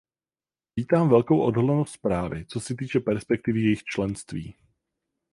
Vítám 0.75 1.09
velkou 1.09 1.41
odhodlanost 1.41 1.93
zprávy, 1.93 2.45
co 2.45 2.59
se 2.59 2.75
týče 2.75 2.99
perspektivy 2.99 3.61
jejich 3.61 3.83
členství. 3.83 4.55